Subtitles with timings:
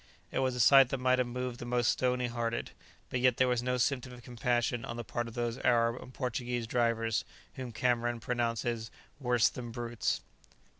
[0.31, 2.71] It was a sight that might have moved the most stony hearted,
[3.11, 6.11] but yet there was no symptom of compassion on the part of those Arab and
[6.11, 10.21] Portuguese drivers whom Cameron pronounces "worse than brutes."